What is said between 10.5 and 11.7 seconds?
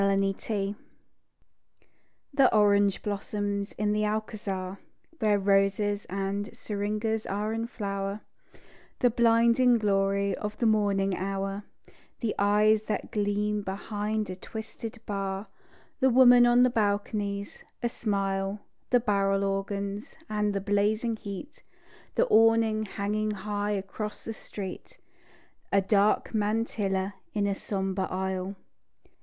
the morning hour;